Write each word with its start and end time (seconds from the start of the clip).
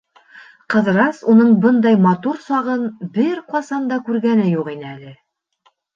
Ҡыҙырас 0.73 1.19
уның 1.33 1.51
бындай 1.65 1.99
матур 2.05 2.41
сағын 2.45 2.87
бер 3.19 3.43
ҡасан 3.53 3.87
да 3.93 4.01
күргәне 4.09 4.49
юҡ 4.55 4.73
ине 4.77 4.89
әле. 4.95 5.13